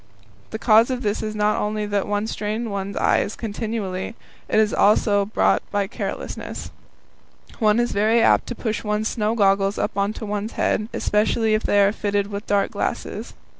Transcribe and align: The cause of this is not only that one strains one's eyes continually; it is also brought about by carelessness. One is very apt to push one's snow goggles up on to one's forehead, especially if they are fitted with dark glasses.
The 0.49 0.57
cause 0.57 0.89
of 0.89 1.03
this 1.03 1.21
is 1.21 1.35
not 1.35 1.61
only 1.61 1.85
that 1.85 2.07
one 2.07 2.25
strains 2.25 2.67
one's 2.67 2.97
eyes 2.97 3.35
continually; 3.35 4.15
it 4.49 4.59
is 4.59 4.73
also 4.73 5.25
brought 5.25 5.59
about 5.61 5.71
by 5.71 5.85
carelessness. 5.85 6.71
One 7.59 7.79
is 7.79 7.91
very 7.91 8.19
apt 8.19 8.47
to 8.47 8.55
push 8.55 8.83
one's 8.83 9.09
snow 9.09 9.35
goggles 9.35 9.77
up 9.77 9.95
on 9.95 10.13
to 10.13 10.25
one's 10.25 10.53
forehead, 10.53 10.89
especially 10.91 11.53
if 11.53 11.61
they 11.61 11.79
are 11.85 11.91
fitted 11.91 12.31
with 12.31 12.47
dark 12.47 12.71
glasses. 12.71 13.35